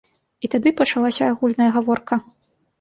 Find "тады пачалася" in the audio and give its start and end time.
0.53-1.23